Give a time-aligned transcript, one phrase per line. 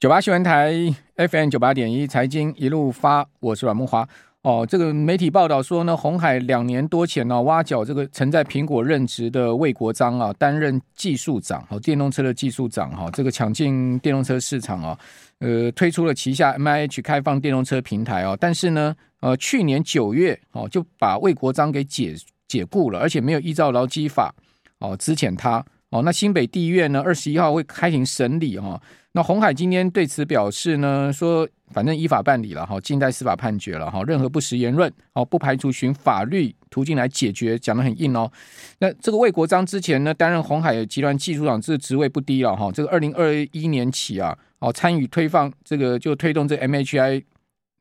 [0.00, 0.72] 九八新闻台
[1.16, 4.06] FM 九八点一财经一路发，我是阮慕驊。
[4.42, 14.96] 哦，这个媒体报道说呢，鸿海两年多前呢、啊，挖角这个曾在苹果任职的魏国璋啊，担任技术长，好，电动车的技术长哈，这个抢进电动车市场啊，
[15.40, 22.14] 呃，推出了旗下 MIH 开放电动车平台啊，但是呢，呃，去年九月哦，就把魏国璋给解
[22.46, 24.32] 解雇了，而且没有依照劳基法
[24.78, 25.64] 哦资遣他。
[25.90, 28.80] 哦，那新北地院呢，二十一号会开庭审理哈。
[29.18, 34.00] 那红海今天对此表示呢，说反正依法办理了哈，静待司法判决了哈。
[34.04, 38.30] 任何不实言论，哦，不排除循法律途径来解决，讲得很硬哦。
[38.78, 42.70] 那这个魏国璋之前呢，担任红海集团技术长，这个职位不低了哈。
[42.70, 47.24] 这个二零二一年起啊，哦，参与推放这个就推动这 MHI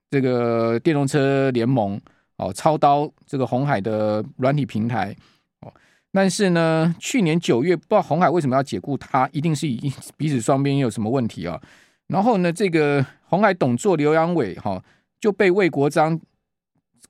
[0.09, 2.01] 这个电动车联盟，
[2.37, 5.15] 哦，操刀这个红海的软体平台。
[6.17, 11.61] 但是呢，去年九月不知道红海为什么要解雇他，一定是以彼此双边有什么问题啊？
[12.07, 14.83] 然后呢，这个红海董座刘阳伟哈
[15.19, 16.19] 就被魏国璋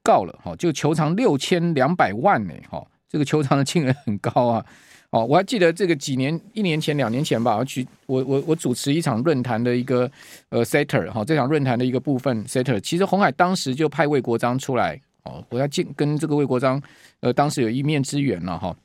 [0.03, 4.65] 告了哈，就求偿六千两百万呢哈，这个求偿的金额很高啊。
[5.11, 10.11] 哦，我还记得这个几年一年前两年前吧，我去我我我主持一场论坛的一个
[10.49, 16.81] 呃 setter 哈，这场论坛的一个部分 setter，其实红海当时就派魏国璋出来哦，我要进跟这个魏国璋
[17.21, 18.75] 呃当时有一面之缘了哈。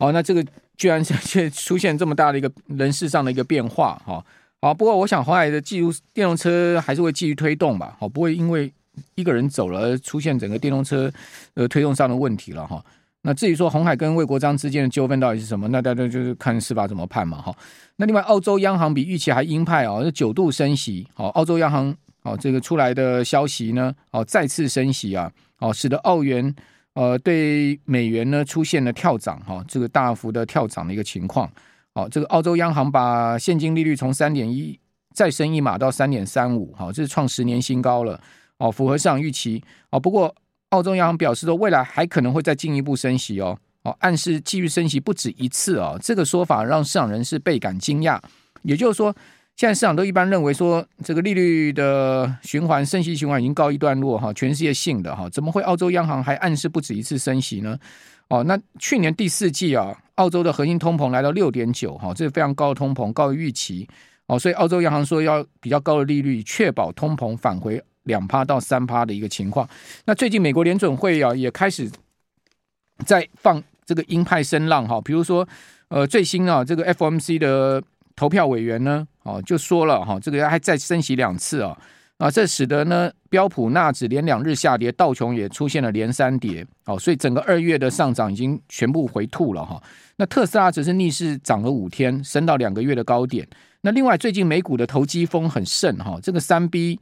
[0.00, 0.44] 哦，那这个
[0.78, 4.24] 居然现 出现这么大的一个人事上的一个变化，哈，
[4.62, 8.72] 好，不过我想红海的技术电动车还是会继续推动吧，好，不会因为
[9.14, 11.12] 一个人走了出现整个电动车
[11.52, 12.82] 呃推动上的问题了，哈。
[13.22, 17.54] 那至于说红海跟魏国璋之间的纠纷到底是什么，那大家就是看司法怎么判嘛，哈。
[17.96, 26.54] 那另外，澳洲央行比预期还鹰派哦，是九度升息，好，澳洲央行哦这个出来的消息呢，哦再次升息啊，哦使得澳元。
[26.94, 31.50] 呃，对美元呢出现了跳涨哈，这个大幅的跳涨的一个情况。
[31.94, 34.78] 好，这个澳洲央行把现金利率从三点一
[35.14, 38.20] 再升一码到三点三五，好，这是创十年新高了。
[38.58, 39.62] 哦，符合市场预期。
[39.90, 40.34] 哦，不过
[40.70, 43.56] 澳洲央行表示说，未来还可能会再进一步升息哦。
[43.82, 45.98] 哦，暗示继续升息不止一次哦。
[46.02, 48.20] 这个说法让市场人士倍感惊讶。
[48.62, 49.14] 也就是说。
[49.60, 57.78] 现在市场都一般认为说，这个利率的循环、升息循环已经告一段落哈，全世界性的哈，怎么会澳洲央行还暗示不止一次升息呢？
[58.28, 63.86] 哦，那去年第四季啊，澳洲的核心通膨来到六点九哈，这是非常高的通膨，高于预期
[64.28, 69.68] 哦，所以澳洲央行说要比较高的利率，确保通膨返回两趴到三趴的一个情况。
[70.06, 71.86] 那最近美国联准会啊也开始
[73.04, 75.46] 在放这个鹰派声浪哈，比如说
[75.88, 77.82] 呃最新啊这个 FOMC 的。
[78.20, 81.74] 投票委员呢，哦，就说了哈，这个还再升息两次啊，
[82.18, 89.82] 啊，这使得呢标普纳指连两日下跌，道琼也出现了连三跌，哦，所以整个二月的上涨已经全部回吐了哈。
[90.16, 93.48] 那特斯拉只是逆势涨了五天，升到两个月的高点。
[93.80, 97.00] 那另外最近美股的投机风很盛哈，这个三 B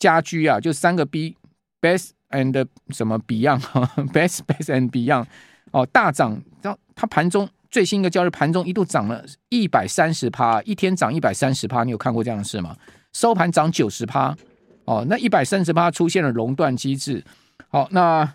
[0.00, 5.26] 家居啊，就三个 B，Best and 什么 Beyond，Best Best and Beyond，
[5.70, 7.48] 哦，大涨，然后它盘中。
[7.70, 12.76] 最新一个交易盘中一度涨了一百三十趴，一天涨一百三十趴，你有看过这样的事吗？
[13.12, 14.36] 收盘涨九十趴，
[14.84, 17.24] 哦，那一百三十趴出现了熔断机制，
[17.68, 18.34] 好，那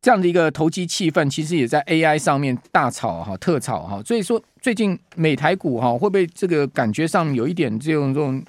[0.00, 8.42] 这样的一个投机气氛，其实也在 AI 上面大炒哈，特炒哈，所以说最近美台股哈，会不会这个感觉上有一点这种这种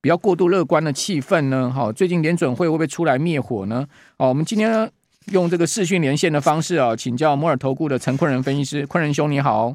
[0.00, 1.70] 比较过度乐观的气氛呢？
[1.70, 3.86] 哈，最近联准会会不会出来灭火呢？
[4.16, 4.88] 好，我们今天呢？
[5.30, 9.74] 用这个视讯连线的方式啊，请教摩尔投顾的陈坤仁分析师，坤仁兄你好。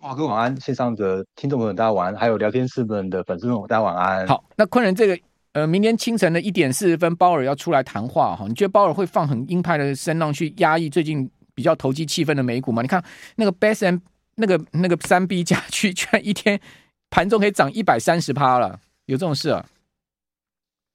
[0.00, 4.26] 哇，各位晚安，线上的听众朋友大家晚安，还有聊天室们的粉丝们大家晚安。
[4.26, 5.18] 好，那坤仁这个
[5.52, 12.82] 呃，明天清晨的一点四十分，鲍尔要出来谈话哈，你觉得鲍尔会放很鹰派的声浪去压抑最近比较投机气氛的美股吗？
[12.82, 13.02] 你看
[13.36, 13.98] 那个 Best M
[14.34, 16.60] 那个那个三 B 家区居然一天
[17.08, 19.64] 盘中可以涨一百三十趴了，有这种事啊？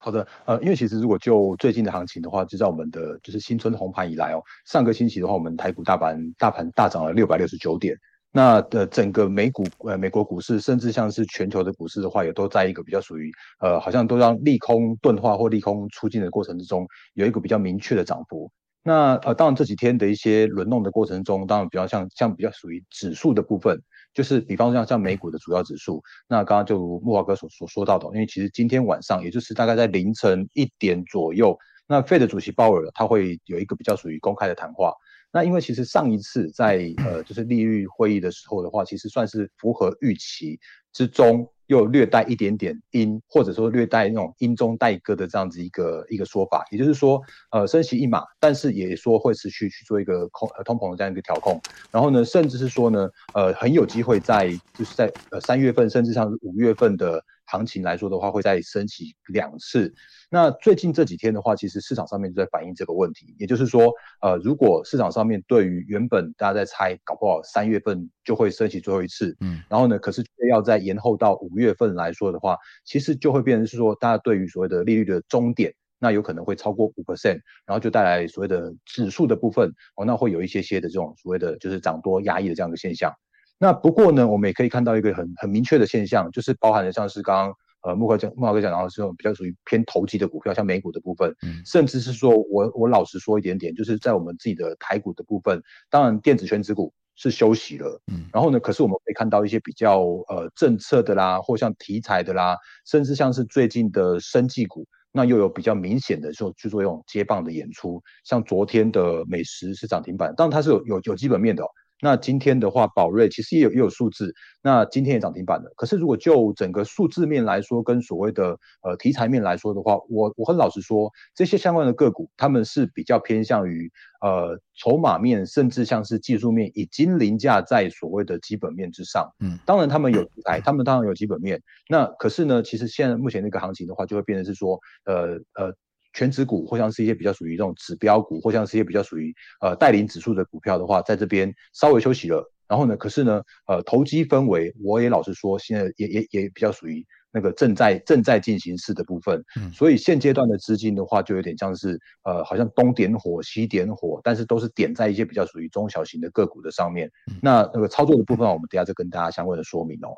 [0.03, 7.95] 好的，呃，因为其实如果就最近的行情的话，就在我们的就是新春红盘以来哦，上个星期的话，我们台股大盘大盘大涨了六百六十九点，
[8.31, 18.51] 那的整个美股呃美国股市，甚至像是全球的股市的话，也都在一个比较属于呃好像都让利空钝化或利空出尽的过程之中，有一个比较明确的涨幅。
[18.83, 23.81] 那呃当然这几天的一些轮动的过程中，当然比较像像比较属于指数的部分。
[24.13, 31.57] 就是比方像像美股的主要指数，那刚刚就木华哥所所说到的，因为其实今天晚上，也就是大概在凌晨一点左右，
[31.87, 34.93] 那费的主席鲍尔他会有一个比较属于公开的谈话。
[35.31, 40.59] 那因为其实上一次在呃就是利率会议的时候的话，其实算是符合预期
[40.93, 41.47] 之中。
[41.67, 51.57] 又略带一点点鹰，或者说略带那种鹰中带鸽的这样子一个一个说法，也就是说，呃，升息一码，但是也说会持续去做一个控呃通膨的这样一个调控，
[51.89, 57.23] 然后呢，甚至是说呢，呃，很有机会在就是在呃三月份，甚至像五月份的。
[57.51, 59.93] 行情来说的话，会再升息两次。
[60.29, 63.35] 那最近这几天的话，其实市场上面就在反映这个问题。
[63.37, 83.13] 也就是说，呃，如果市场上面对于原本大家在猜，搞不好三月份就会升息最后一次，嗯，然后呢，可是要再延后到五月份来说的话，其实就会变成是说，大家对于所谓的利率的终点，那有可能会超过五 percent，然后就带来所谓的指数的部分，哦，那会有一些些的这种所谓的就是涨多压抑的这样的现象。
[83.61, 95.61] 那不过呢，我们也可以看到一个很很明确的现象，就是包含了像是刚刚呃木哥讲慕驊哥讲到的这种比较属于偏投机的股票，像美股的部分，嗯，甚至是说我我老实说一点点，就是在我们自己的台股的部分，
[95.91, 102.57] 当然电子权值股是休息了，嗯，然后呢，可是我们可以看到一些比较呃政策的啦，或像题材的啦，
[102.87, 111.67] 甚至像是最近的生技股，那又有比较明显的说去做一种接棒的演出，像昨天的美食是涨停板，当然它是有有有基本面的哦。
[112.01, 114.33] 那今天的话，宝瑞其实也有也有数字，
[114.63, 115.71] 那今天也涨停板了。
[115.75, 129.29] 可是如果就整个数字面来说，跟所谓的呃题材面来说的话，我我很老实说，这些相关的个股，他们是比较偏向于呃筹码面，甚至像是技术面，已经凌驾在所谓的基本面之上。
[129.39, 131.61] 嗯，当然他们有题材，他们当然有基本面。
[131.87, 135.73] 那可是呢，其实现在目前那个行情的话，就会变成是说，呃呃。
[136.13, 142.51] 权值股或像是一些比较属于这种指标股，或像是一些比较属于呃带领指数的股票的话，在这边稍微休息了。
[142.67, 149.43] 然后呢，可是呢，呃，投机氛围，我也老实说，现在也也也比较属于那个正在正在进行式的部分。
[149.59, 157.11] 嗯，所以现阶段的资金的话，就有点像是呃，好像东点火西点火，但是都是点在一些比较属于中小型的个股的上面。
[157.29, 160.15] 嗯，那那个操作的部分，我们等下再跟大家相关的说明哦。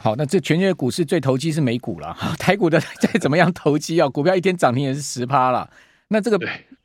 [0.00, 5.68] 好，那这全世界股市最投机是美股了， 台股的再怎么样投机啊，股票一天涨停也是十趴了。
[6.08, 6.38] 那这个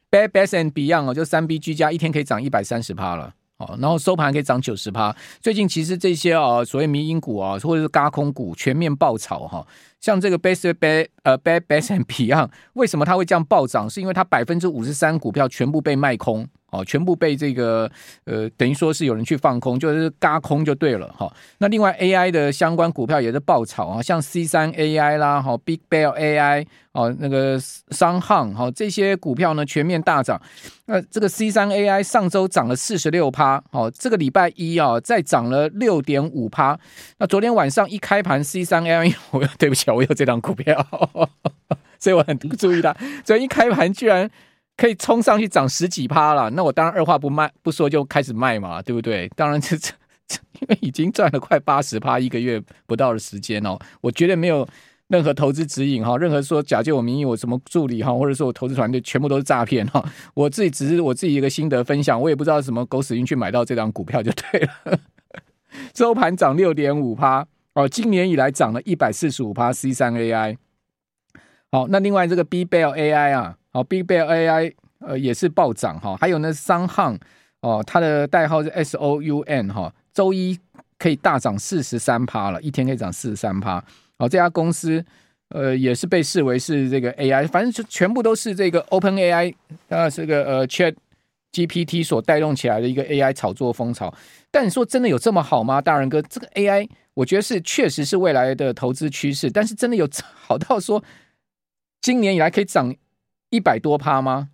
[0.10, 5.15] Bad Bath & Beyond 哦，就三 B 居家一天可以涨一百三十趴了，哦，然后收盘可以涨九十趴。
[5.39, 9.65] 最近其实这些啊，所谓迷因股啊，或者是嘎空股全面爆炒哈。
[10.00, 13.88] 像这个 Bed Bath 呃 Bed Bath & Beyond 为什么它会这样暴涨？
[13.88, 16.48] 是因为它百分之五十三股票全部被卖空。
[16.74, 17.90] 哦，全部被这个
[18.25, 21.31] 呃，等于说是有人去放空，就是嘎空就对了哈。
[21.60, 27.60] 那另外 AI 的相关股票也是爆炒啊，像 C 三 AI 啦，哈，Big Bell AI 哦，那个
[27.92, 30.42] 商行哈，这些股票呢全面大涨。
[30.88, 36.78] 那这个 C 三 AI 上周涨了四十六趴，哦，这个礼拜一啊再涨了六点五趴。
[37.20, 40.84] 那昨天晚上一开盘，C 三 AI，我对不起，我有这张股票，
[42.00, 42.92] 所以我很注意它。
[43.24, 44.28] 昨天一开盘居然。
[44.75, 49.30] 可以冲上去涨十几趴了，那我当然二话不卖不说就开始卖嘛，对不对？
[49.36, 49.94] 当然这这
[50.62, 54.68] 因为已经赚了快八十趴一个月不到的时间哦，我绝对没有
[55.10, 60.04] 任何投资指引哈，任何说假借我名义我什么助理哈，或者说我投资团队全部都是诈骗哈，
[60.34, 65.00] 我自己只是我自己一个心得分享，我也不知道什么狗屎运去买到这张股票就对了。
[65.94, 70.58] 周盘涨六点五趴哦，今年以来涨了一百四十五趴，C 三 AI。
[71.72, 73.58] 好，那另外这个 B Bell AI 啊。
[73.74, 77.20] 好，Big Bear AI 呃也是暴涨哈，还有呢商行
[77.62, 80.58] 哦，它的代号是 S O U N 哈，周一
[81.00, 83.84] 可以大涨四十三趴了，一天可以涨四十三趴。
[84.20, 85.04] 好，这家公司
[85.50, 89.54] 呃也是被视为是这个 AI，反正就全部都是这个 Open AI
[89.90, 90.96] 啊，这个呃 Chat
[91.52, 94.14] GPT 所带动起来的一个 AI 炒作风潮。
[94.52, 95.81] 但你说真的有这么好吗？
[95.81, 101.04] 大仁哥，这个 AI 我觉得是确实是未来的投资趋势，但是真的有好到说
[102.01, 102.96] 今年以来可以涨？
[103.53, 104.50] 一百多趴吗？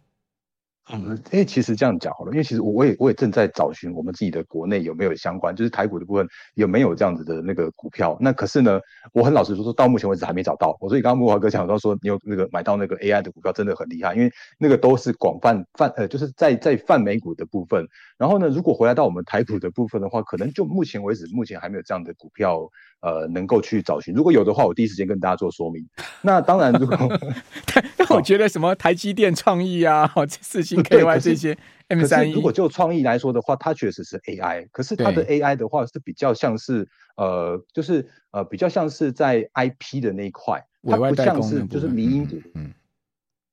[0.92, 8.18] 嗯，哎，其实这样讲好了，因为其实我我也我也正在找寻我们自己的国内有没有相关，就是台股的部分有没有这样子的那个股票。
[8.20, 8.78] 那可是呢，
[9.14, 10.76] 我很老实说，说到目前为止还没找到。
[10.82, 17.88] 我所以刚刚慕驊哥讲到说，你有那个买到那个 AI 的股票，真的很厉害，因为那个都是广泛泛呃，就是在在泛美股的部分。
[18.18, 22.68] 然后呢，如果回来到我们台股的部分的话，可能就目前为止，目前还没有这样的股票。
[23.02, 25.88] 呃，能够去找寻，如果有的话，我第一时间跟大家做说明。
[26.22, 26.98] 那当然，如果
[27.96, 42.36] 但我觉得什么台积电创意啊，这四星 KY 这些 M 三一，如果就创意来说的话，它确实是 AI，可是它的 AI 的话是比较像是呃，就是呃，比较像是在 IP 的那一块，它不像是就是迷因股。
[42.56, 42.74] 嗯。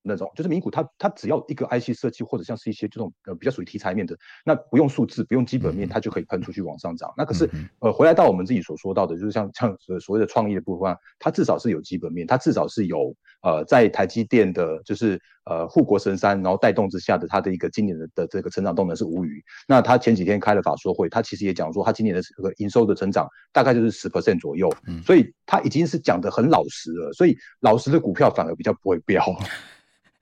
[0.07, 7.13] 那种，就是名股它它只要一个 IC 设计或者像是一些这种呃比较属于题材面的，那不用数字不用基本面，它就可以喷出去往上涨。
[7.17, 19.43] 那可是呃回来到我们自己所说到的，就是像像所谓的创意的部分，它至少是有基本面，它至少是有呃在台积电的就是呃护国神山，然后带动之下的它的一个今年的的这个成长动能是无虞。
[19.67, 24.73] 那他前几天开了法说会，他其实也讲说，他今年的这个营收的成长大概就是十 percent 左右，
[25.05, 29.25] 所以他已经是讲得很老实了，所以老实的股票反而比较不会飙。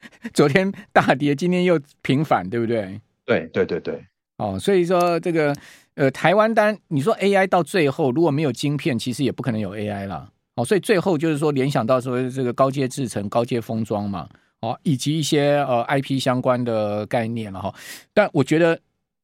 [0.34, 3.00] 昨天大跌，今天又平反，对不对？
[3.26, 4.04] 对对对对，
[4.38, 5.54] 哦，所以说这个
[5.94, 10.30] 呃，台湾单，你说 AI 到最后如果没有晶片，其实也不可能有 AI 了。
[10.56, 14.28] 哦，所以最后就是说联想到说这个高阶制程、高阶封装嘛，
[14.60, 17.74] 哦，以及一些呃 IP 相关的概念了哈。
[18.12, 18.78] 但我觉得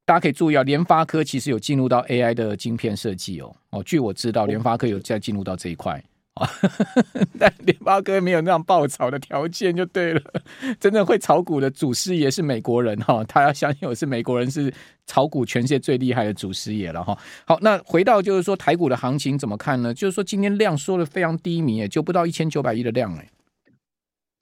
[0.04, 3.54] 大家可以注意啊，联发科其实有进入到 AI 的晶片设计哦。
[3.70, 6.02] 哦，据我知道，联发科有在进入到这一块。
[7.38, 10.20] 但联发科没有那样爆炒的条件就对了。
[10.78, 14.72] 真正会炒股的祖师爷是美国人哈，他要相信我是美国人是
[15.06, 17.16] 炒股全世界最厉害的祖师爷了哈。
[17.46, 19.92] 好，那回到就是说台股的行情怎么看呢？
[19.92, 23.28] 就是说今天量缩的非常低迷，就不到一千九百亿的量哎。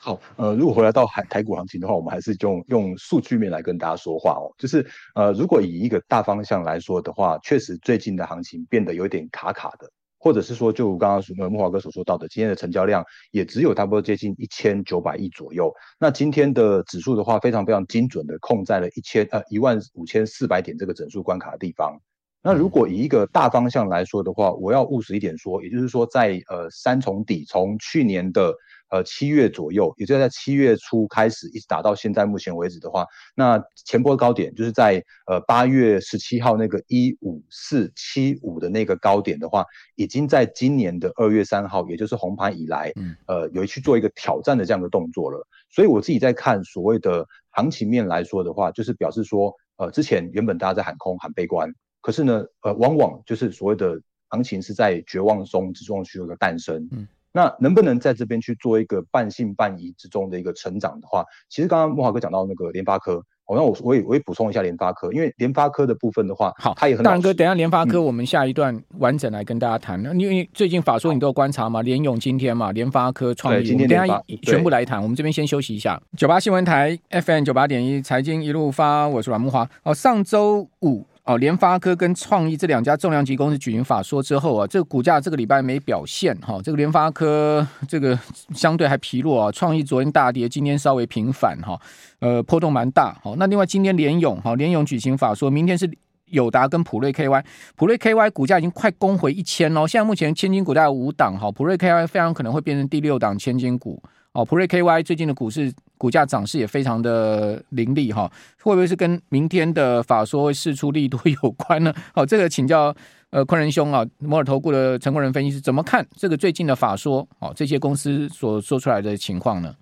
[0.01, 4.47] 好，呃，如果回来到台台股行情的话，我们还是用用数据面来跟大家说话哦。
[4.57, 4.87] 就是
[5.17, 9.91] 呃，如果以一个大方向来说的话，确实最近的行情变得有点卡卡的。
[10.19, 15.73] 或者是说，就刚刚呃木华哥所说到的，今天的成交量也只有差不多接近一千九百亿左右。
[15.99, 22.01] 那今天的指数的话，非常非常精准的控在了一千呃一万五千四百点这个整数关卡的地方。
[22.43, 28.55] 那如果以一个大方向来说的话，我要务实一点说，也就是说在呃三重底，从去年的。
[28.91, 33.05] 呃，七月左右，也就是在七月初开始，一直打到现在目前为止的话，
[33.35, 39.63] 那前波高点就是在呃八月十七号那个一五四七五的那个高点的话，
[39.95, 42.91] 已经在今年的二月三号，也就是红盘以来，
[43.27, 45.47] 呃，有去做一个挑战的这样的动作了。
[45.69, 51.71] 所以我自己在看所谓的行情面来说的话，就是表示说，呃，之前原本大家在喊空喊悲观，
[52.09, 56.89] 可是呢，呃，往往就是所谓的行情是在绝望中之中去有一个诞生。
[56.91, 70.03] 嗯那能不能在这边去做一个半信半疑之中的一个成长的话，其实刚刚慕驊哥讲到那个联发科，好，那我我也我也补充一下联发科，因为联发科的部分的话，好，它也很大人哥，等一下联发科我们下一段完整来跟大家谈。
[70.03, 75.01] 那因为最近法说你都有观察嘛，联勇今天嘛，联发科创意，今天等下全部来谈。
[75.01, 76.01] 我们这边先休息一下。
[76.17, 79.69] 九八新闻台 FM 九八点一财经一路发，我是阮木华。
[79.83, 81.07] 哦，上周五。
[81.29, 88.19] 哦，联发科跟创意这两家重量级公司举行法说之后啊，这个股价这个礼拜没表现哈，这个联发科这个
[88.55, 91.79] 相对还疲弱啊，创意昨天大跌，今天稍微平反哈，
[92.21, 93.15] 呃波动蛮大。
[93.23, 95.87] 好，那另外今天联咏哈，联咏举行法说，明天是
[96.31, 97.45] 友达跟普瑞 KY，
[97.77, 104.03] 普瑞 KY 股价已经快攻回一千喽，现在目前千金股大概五档哈，普瑞 KY 非常可能会变成第六档千金股。
[104.33, 108.31] 哦，普瑞 KY 最近的股市股价涨势也非常的凌厉哈，
[108.63, 111.93] 会不会是跟明天的法说会释出利多有关呢？
[112.15, 112.95] 好，这个请教
[113.31, 117.29] 呃昆仁兄啊，摩尔投顾的陈昆仁分析师怎么看这个最近的法说？
[117.41, 119.75] 哦，这些公司所说出来的情况呢？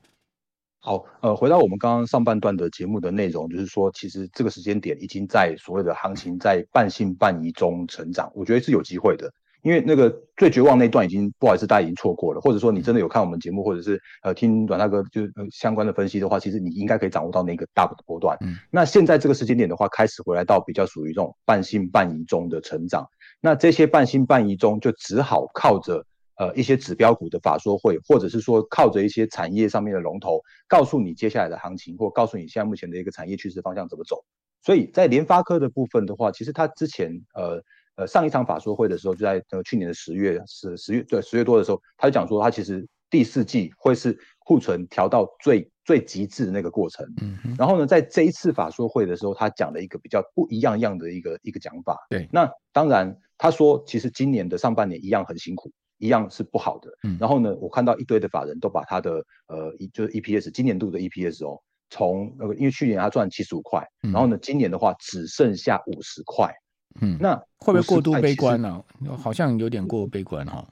[0.81, 9.33] 好，呃，回到我们刚刚上半段的节目的内容，就是说，其实这个时间点已经在所谓的行情在半信半疑中成长，我觉得是有机会的。
[9.63, 18.37] 因为那个最绝望那段已经不好意思，大家已经错过了，或者说你真的有看我们节目，或者是呃听阮大哥就是相关的分析的话，其实你应该可以掌握到那个大的波段。
[18.43, 23.05] 嗯，那现在这个时间点的话，开始回来到比较属于这种半信半疑中的成长。
[23.41, 26.05] 那这些半信半疑中，就只好靠着
[26.37, 34.25] 呃一些指标股的法说会，或者是说靠着一些产业上面的龙头，告诉你接下来的行情，或告诉你现在目前的一个产业趋势方向怎么走。
[34.63, 37.63] 所以在联发科的部分的话，其实它之前呃。
[37.97, 47.07] 呃，上一场法说会的时候，就在呃去年的十月十十月对十月多的时候，他就讲说，他其实第四季会是库存调到最最极致的那个过程。
[47.23, 47.57] 嗯。
[47.59, 51.97] 然后呢，在这一次法说会的时候，他讲了一个比较不一样样的一个一个讲法。
[52.11, 52.29] 对。
[52.31, 56.91] 那当然，他说其实今年的上半年一样很辛苦，一样是不好的。
[57.03, 57.17] 嗯。
[57.19, 66.53] 然后呢，我看到一堆的法人都把他的呃一就是 EPS 今年度的 EPS 哦，从那个因为去年他赚七十五块，然后呢，今年的话只剩下五十块。
[67.01, 68.83] 嗯，那会不会过度悲观呢？
[69.09, 69.17] 啊？
[69.17, 70.65] 好像有点过悲观哈。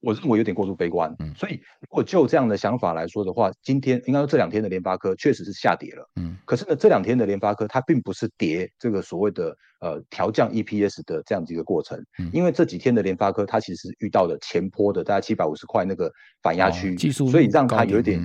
[0.00, 1.14] 我认为有点过度悲观。
[1.18, 6.08] 嗯，所以如果就这样的想法来说的话，今天应该说这两天的联发科确实是下跌了。
[6.16, 11.98] 嗯，可是呢，这两天的联发科它并不是跌这个所谓的呃调降 EPS 的这样子一个过程。
[12.18, 16.10] 嗯，因为这几天的联发科它其实遇到了前坡的大概七百五十块那个
[16.42, 18.20] 反压区，所以让它有一点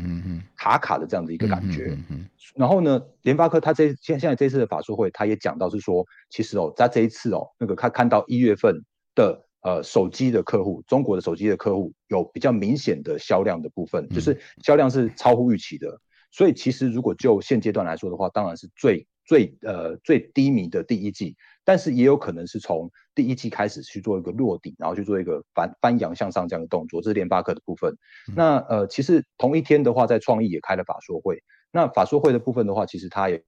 [0.56, 1.88] 卡卡的这样的一个感觉。
[1.90, 2.30] 嗯嗯。
[2.56, 8.74] 然后呢，联发科它这现现在这次的法说会，它也讲到是说，其实哦，在这一次哦，那个他看到一月份
[9.14, 16.00] 的呃手机的客户，中国的手机的客户有比较明显的销量的部分，就是销量是超乎预期的。
[16.32, 27.92] 所以其实如果就现阶段来说的话，当然是最最呃最低迷的第一季，但是也有可能是从第一季开始去做一个落底，然后去做一个翻翻扬向上这样的动作，这是联发科的部分。
[28.30, 31.42] 嗯、那呃其实同一天的话，在创意也开了法说会，
[31.72, 33.44] 那法说会的部分的话，其实它也。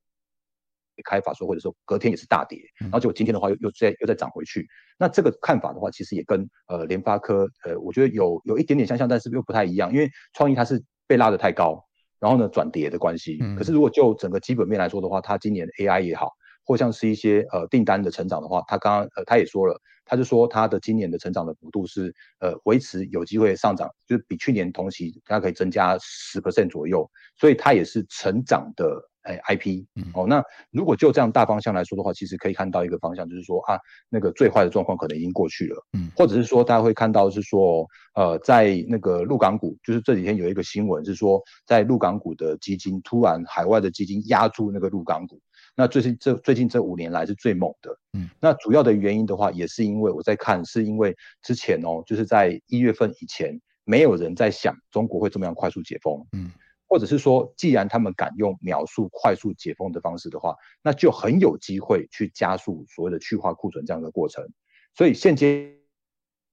[1.04, 4.68] 开法说会的时候，隔天也是大跌，然后结果今天的话又又再又再涨回去。
[5.00, 9.92] 那这个看法的话，其实也跟呃联发科呃，我觉得有有一点点相像，但是又不太一样。
[9.94, 11.86] 因为创意它是被拉得太高，
[12.20, 13.38] 然后呢转跌的关系。
[13.56, 16.32] 可是如果就整个基本面来说的话，它今年 AI 也好，
[16.66, 29.00] 或像是一些呃订单的成长的话，他刚刚呃他也说了，他就说他的今年的成长的幅度是呃维持有机会上涨，就是比去年同期它可以增加十 percent 左右，所以它也是成长的。
[29.28, 30.42] 哎，IP，哦，那
[30.72, 33.78] 如果就这样大方向来说的话，其实可以看到一个方向，就是说啊，
[34.10, 45.42] 那个最坏的状况可能已经过去了，嗯，或者是说大家会看到是说，呃，在那个陆港股，就是这几天有一个新闻是说，在陆港股的基金突然海外的基金压住那个陆港股，
[45.76, 56.50] 那最近这最近这五年来是最猛的，嗯，那主要的原因的话，也是因为我在看，是因为之前哦，就是在一月份以前，没有人在想中国会这么样快速解封，嗯。
[56.88, 64.48] 或者是说，既然他们敢用描述快速解封的方式的话，那就很有机会去加速所谓的去化库存这样的过程。
[64.94, 65.76] 所以现阶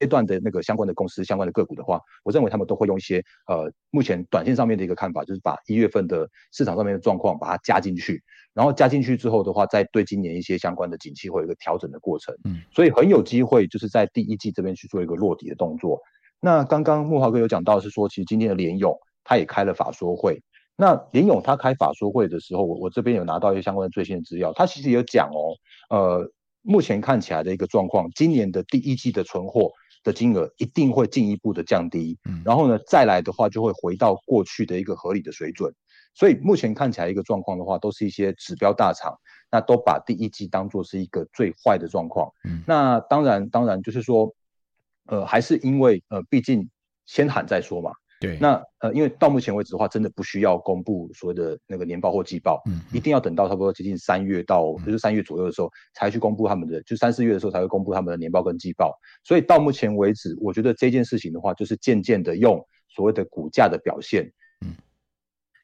[0.01, 8.23] 阶段的那个相关的公司、相关的个股的话，我认为他们都会用一些呃，目前短线上面的一个看法，就是把一月份的市场上面的状况把它加进去，
[8.53, 12.37] 然后加进去之后的话，再对今年一些相关的景气会有一个调整的过程。
[12.45, 16.01] 嗯，所以很有机会就是在第一季这边去做一个落底的动作。
[16.41, 18.99] 那刚刚慕驊哥有讲到是说，其实今天的联咏。
[19.25, 20.43] 他也开了法说会，
[20.77, 25.57] 那林勇他开法说会的时候，我我这边有拿到一些相关的最新的资料，他其实有讲哦，
[25.89, 26.31] 呃，
[26.63, 29.71] 目前看起来的一个状况，今年的第一季的存货
[30.03, 35.73] 的金额一定会进一步的降低，嗯，然后呢，再来的话就会回到过去的一个合理的水准，
[36.15, 39.19] 所以目前看起来一个状况的话，都是一些指标大厂，
[39.51, 44.35] 那都把第一季当做是一个最坏的状况，嗯，那当然当然就是说，
[45.07, 46.69] 呃，还是因为呃，毕竟
[47.07, 47.93] 先喊再说嘛。
[48.21, 58.97] 对，那呃，因为到目前为止的话，真的不需要公布所谓的那个年报或季报，嗯，一定要等到差不多接近三月到就是三月左右的时候，才去公布他们的，就三四月的时候才会公布他们的年报跟季报。
[59.25, 64.25] 所以到目前为止，我觉得这件事情的话，就是渐渐的用所谓的股价的表现，
[64.65, 64.75] 嗯，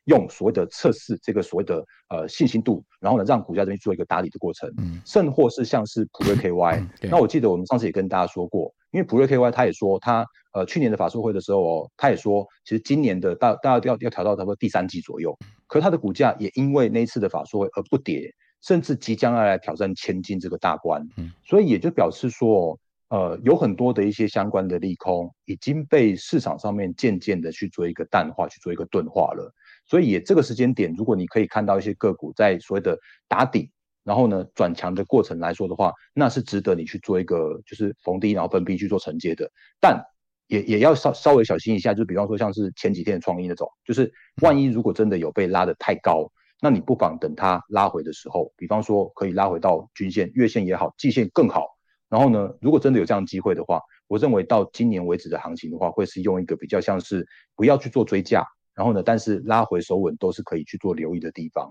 [0.04, 8.74] 用所谓的测试这个所谓的呃信心度，然后呢，让股价这边做一个打理的过程，嗯，甚或是像是普瑞 KY， 那我记得我们上次也跟大家说过。
[8.92, 29.52] 因为普瑞 KY 他也说他呃去年的法说会的时候哦，他也说其实今年的大大家要要调到差不多第三季左右，可是他的股价也因为那一次的法说会而不跌，甚至即将要来挑战千金这个大关，嗯，所以也就表示说呃有很多的一些相关的利空已经被市场上面渐渐的去做一个淡化，去做一个钝化了，
[29.86, 32.98] 所以也这个时间点，如果你可以看到一些个股在所谓的
[33.28, 33.70] 打底。
[34.02, 40.02] 然后呢，转强的过程来说的话，那是值得你去做一个就是逢低然后分批去做承接的，但
[40.46, 51.66] 也也要稍稍微小心一下，就比方说像是前几天的创意那种，就是万一如果真的有被拉得太高，那你不妨等它拉回的时候，比方说可以拉回到均线、月线也好，季线更好。
[52.08, 61.70] 然后呢，如果真的有这样的机会的话，我认为到今年为止的行情的话，会是用一个比较像是不要去做追价，然后呢，但是拉回手稳都是可以去做留意的地方。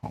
[0.00, 0.10] 好。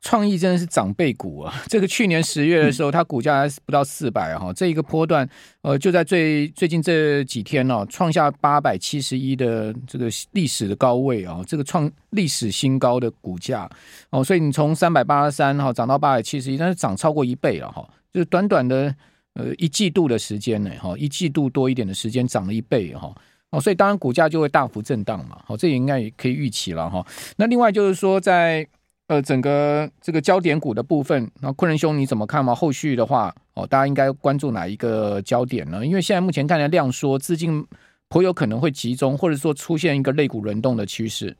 [0.00, 1.52] 创意真的是长辈股啊！
[1.66, 5.28] 这个去年十月的时候，它股价还不到四百哈，这一个波段，
[5.62, 13.68] 呃，就在最最近这几天哦，创下八百七十一的这个历史的高位啊，这个创历史新高的股价
[14.10, 18.94] 哦，所以你从三百八十三哈涨到八百七十一，但是涨超过一倍了哈，就是短短的
[19.34, 23.12] 呃一季度的时间呢哈，一季度多一点的时间涨了一倍哈
[23.50, 27.04] 哦，所以当然股价就会大幅震荡嘛，好，这也应该也可以预期了哈。
[27.36, 28.66] 那另外就是说在
[29.08, 32.54] 呃，整个这个焦点股的部分，那昆仁兄你怎么看吗？
[32.54, 35.84] 后续的话，哦，大家应该关注哪一个焦点呢？
[35.84, 37.66] 因为现在目前看来量缩，资金
[38.08, 41.34] 颇有可能会集中，或者说出现一个类股轮动的趋势。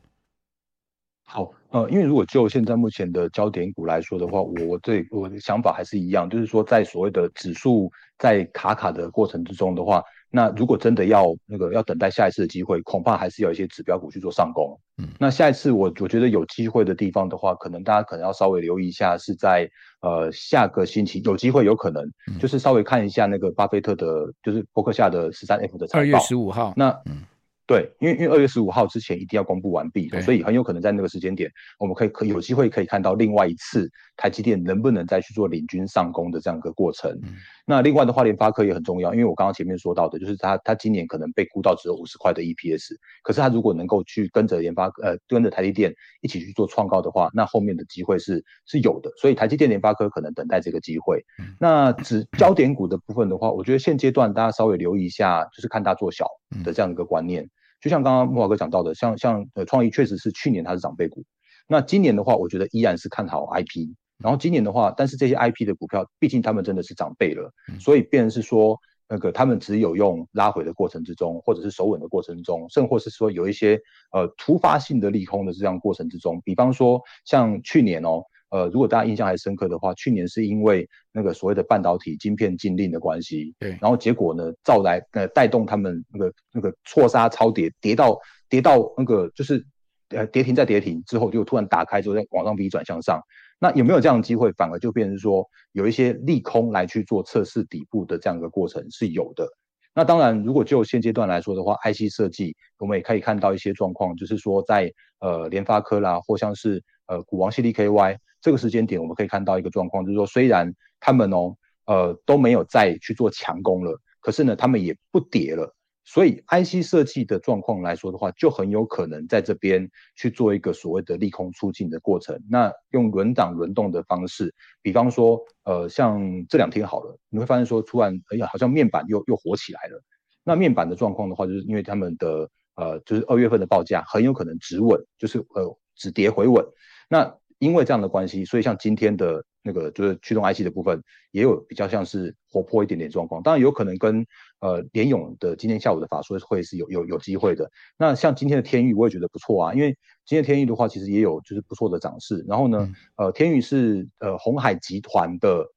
[1.25, 10.03] 好，呃，因为如果就现在目前的焦点股来说的话，我对我的想法还是一样，就是说在所谓的指数在卡卡的过程之中的话。
[10.31, 14.79] 那如果真的要那个要等待下一次的机会，恐怕还是有一些指标股去做上攻。
[14.99, 19.69] 嗯，那下一次我我觉得有机会的地方的话，可能大家可能要稍微留意一下，是在
[20.01, 22.03] 呃下个星期有机会有可能，
[22.37, 24.05] 就是稍微看一下那个巴菲特的，
[24.43, 25.99] 就是伯克夏的十三 F 的财报。
[25.99, 26.73] 二月十五号。
[26.75, 27.23] 那嗯，
[27.69, 37.11] 对，因为因为二月十五号之前一定要公布完毕，所以很有可能在那个时间点，我们可以可有机会可以看到另外一次台积电能不能再去做领军上攻的这样一个过程。
[37.23, 37.35] 嗯、
[37.67, 49.11] 那另外的话，联发科也很重要，因为我刚刚前面说到的，就是它它今年可能被估到只有五十块的 EPS，可是它如果能够去跟着联发呃跟着台积电一起去做创高的话，那后面的机会是是有的。
[49.21, 51.23] 所以台积电、联发科可能等待这个机会。
[51.37, 56.25] 嗯、那指焦点股的部分的话，我觉得现阶段大家稍微留意一下，就是看大做小
[56.65, 57.43] 的这样一个观念。
[57.43, 57.49] 嗯
[57.81, 61.23] 就像刚刚慕驊哥讲到的，像像呃创意确实是去年它是长辈股，
[61.67, 63.89] 那今年的话，我觉得依然是看好 IP。
[64.17, 73.79] 然后今年的话，但是这些 IP 的股票，毕竟他们真的是长辈了，所以变成是说那个他们只有用拉回的过程之中，或者是守稳的过程中，甚或是说有一些
[74.11, 78.23] 呃突发性的利空的这样过程之中，比方说像去年哦。
[78.51, 88.17] 呃，如果大家印象还深刻的话，去年是因为那个所谓的半导体晶片禁令的关系，对，然后结果呢，造来呃带动他们那个那个错杀超跌，跌到
[88.49, 89.63] 跌到那个就是
[90.09, 93.21] 呃跌停再跌停之后，就突然打开之后再往上 V 转向上，
[93.59, 94.51] 那有没有这样的机会？
[94.53, 99.47] 反而就变成说有一些利空来去做测试底部的这样一个过程是有的。
[99.93, 108.17] 那当然，如果就现阶段来说的话，IC 设计我们也可以看到一些状况，就是说在呃联发科啦，或像是呃股王 CDKY。
[108.41, 115.75] 这个时间点，我们可以看到一个状况，就是说，虽然他们哦，呃，都没有再去做强攻了，可是呢，他们也不跌了。
[116.05, 122.41] 所以，IC 设计的状况来说的话，就很有可能在这边去做一个所谓的利空出尽的过程。
[122.49, 130.01] 那用轮涨轮动的方式，比方说，呃，像这两天好了，你会发现说，突然，哎呀，好像面板又又火起来了。
[130.43, 136.65] 那面板的状况的话，就是因为他们的呃，就是二月份的报价很有可能止稳，就是呃止跌回稳。
[137.07, 143.43] 那因为这样的关系，所以像今天的那个就是驱动 IC 的部分，也有比较像是活泼一点点状况。
[143.43, 144.25] 当然有可能跟
[144.61, 147.69] 呃联咏的今天下午的法说会是有有有机会的。
[147.97, 149.89] 那像今天的天域，我也觉得不错啊，因为
[150.25, 152.45] 今天天域的话，其实也有就是不错的涨势。
[152.47, 152.77] 然后呢，
[153.17, 155.67] 嗯、呃，天域是呃鸿海集团的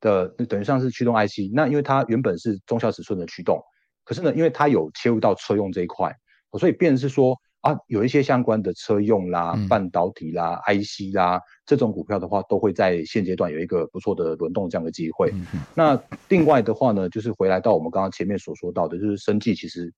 [0.00, 1.52] 的等于像是驱动 IC。
[1.54, 3.62] 那因为它原本是中小尺寸的驱动，
[4.04, 6.12] 可是呢，因为它有切入到车用这一块，
[6.58, 7.38] 所以变成是说。
[7.62, 15.32] 啊，有一些相关的车用啦、半导体啦、嗯、IC 啦这种股票的话，都会在现阶段有一个不错的轮动这样的机会。
[15.74, 19.92] 那另外的话呢，就是回来到我们刚刚前面所说到的，就是生计其实，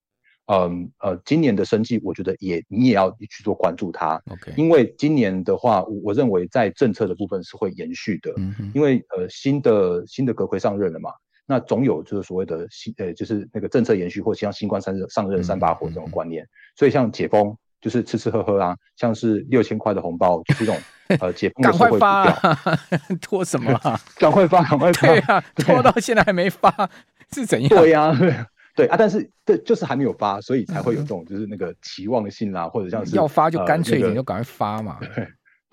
[0.46, 4.22] 嗯呃，今年的生计，我觉得也你也要去做关注它。
[4.30, 8.30] OK，因为今年的话，我我认为在政策的部分是会延续的，
[8.74, 11.10] 因为呃新的新的阁揆上任了嘛。
[11.46, 16.46] 那总有就是所谓的新呃，就是那个政策延续，或像新官上任上任三把火这种观念。
[16.76, 20.80] 所以像解封就是吃吃喝喝啊，像是六千块的红包，就是这种
[21.20, 22.58] 呃解封的时候会发、啊，
[23.20, 24.00] 拖什么、啊？
[24.16, 25.06] 赶快发，赶快 发！
[25.06, 26.90] 对啊，拖到现在还没发，
[27.32, 27.68] 是怎样？
[27.68, 28.18] 对呀、啊，
[28.74, 34.98] 对啊，但是对，就是还没有发，所以才会有这种就是那个期望性啦，或者像是要发就干脆一点，就赶快发嘛。
[35.14, 35.28] 对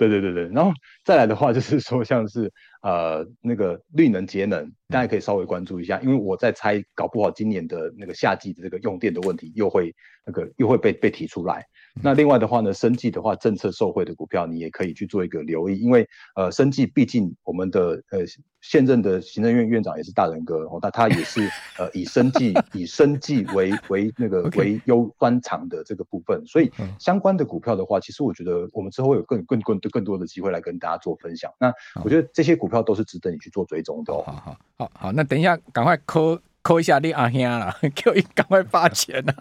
[0.09, 0.71] 对对对对，然后
[1.05, 2.51] 再来的话就是说像是。
[2.83, 9.93] 呃，那个绿能节能，大家可以稍微关注一下，因为我在猜，搞不好今年的那个夏季的这个用电的问题又会
[10.25, 11.63] 那个又会被被提出来。
[12.01, 18.19] 那另外的话呢，生技的话，政策受惠的股票，你也可以去做一个留意，因为呃，生技毕竟我们的呃
[18.61, 31.51] 现任的行政院院长也是大人哥，哦，那他也是呃以生技以生技为为那个为优专长的这个部分，所以相关的股票的话，其实我觉得我们之后会有更更更更多的机会来跟大家做分享。
[31.59, 31.73] 那
[32.03, 34.23] 我觉得这些股票都是值得你去做追踪的哦。
[34.25, 39.33] 好好好好，那等一下赶快扣扣一下你阿兄啦， 叫你赶快发钱呐。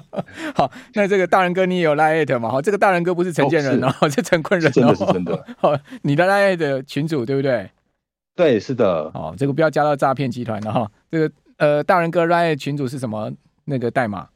[0.54, 2.48] 好，那这个大人哥你也有 LINE@ 嘛？
[2.50, 4.72] 好，这个大人哥不是陈建仁哦，是陈坤仁哦。
[4.72, 5.44] 真的是真的。
[5.58, 7.70] 好，你的 LINE@ 群主对不对？
[8.34, 9.10] 对，是的。
[9.14, 10.90] 哦，这个不要加到诈骗集团的哈。
[11.10, 13.30] 这个呃，大人哥 LINE@ 群主是什么
[13.64, 14.28] 那个代码？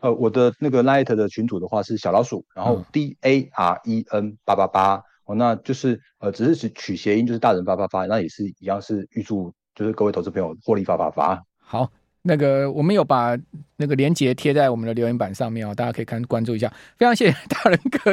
[0.00, 5.02] 呃，我的那个 LINE@ 的群主的话是小老鼠，然后 D A R E N 八八八。
[5.24, 11.44] 哦，那就是呃，只是取取谐音，就是大人发发发，那也是一样，是预祝就是各位投资朋友获利发发发。
[11.60, 11.88] 好，
[12.22, 13.36] 那个我们有把
[13.76, 16.72] 那个连接贴在我们的留言板上面哦，大家可以看关注一下。
[16.96, 18.10] 非常谢谢大仁哥。